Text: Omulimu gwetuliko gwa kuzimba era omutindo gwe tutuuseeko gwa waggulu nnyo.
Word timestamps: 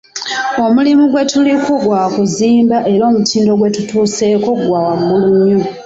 Omulimu 0.65 1.03
gwetuliko 1.11 1.71
gwa 1.83 2.03
kuzimba 2.13 2.77
era 2.93 3.03
omutindo 3.09 3.51
gwe 3.55 3.69
tutuuseeko 3.75 4.49
gwa 4.63 4.79
waggulu 4.85 5.27
nnyo. 5.37 5.59